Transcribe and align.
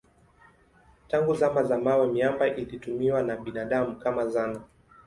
Tangu 1.07 1.35
zama 1.35 1.63
za 1.63 1.77
mawe 1.77 2.07
miamba 2.07 2.47
ilitumiwa 2.55 3.23
na 3.23 3.35
binadamu 3.37 3.95
kama 3.95 4.27
zana. 4.27 4.61